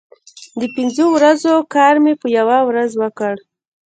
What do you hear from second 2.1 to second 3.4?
په یوه ورځ وکړ.